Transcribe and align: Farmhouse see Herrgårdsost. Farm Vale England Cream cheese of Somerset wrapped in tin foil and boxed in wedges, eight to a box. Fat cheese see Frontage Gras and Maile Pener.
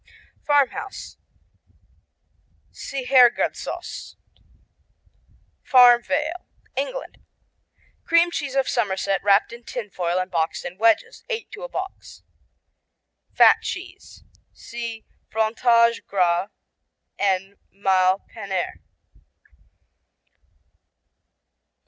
Farmhouse 0.43 1.19
see 2.71 3.05
Herrgårdsost. 3.05 4.15
Farm 5.61 6.01
Vale 6.01 6.47
England 6.75 7.19
Cream 8.03 8.31
cheese 8.31 8.55
of 8.55 8.67
Somerset 8.67 9.21
wrapped 9.23 9.53
in 9.53 9.63
tin 9.63 9.91
foil 9.91 10.17
and 10.17 10.31
boxed 10.31 10.65
in 10.65 10.79
wedges, 10.79 11.23
eight 11.29 11.51
to 11.51 11.61
a 11.61 11.69
box. 11.69 12.23
Fat 13.35 13.61
cheese 13.61 14.23
see 14.53 15.05
Frontage 15.29 16.03
Gras 16.07 16.47
and 17.19 17.57
Maile 17.71 18.25
Pener. 18.27 18.81